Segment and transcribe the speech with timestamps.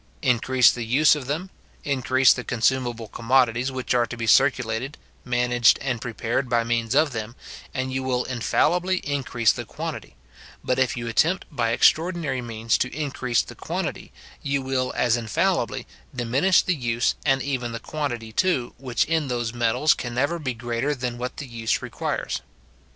[0.23, 1.51] Increase the use of them,
[1.83, 7.11] increase the consumable commodities which are to be circulated, managed, and prepared by means of
[7.11, 7.35] them,
[7.71, 10.15] and you will infallibly increase the quantity;
[10.63, 14.11] but if you attempt by extraordinary means to increase the quantity,
[14.41, 19.53] you will as infallibly diminish the use, and even the quantity too, which in those
[19.53, 22.41] metals can never be greater than what the use requires.